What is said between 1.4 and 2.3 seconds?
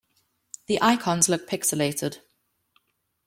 pixelated.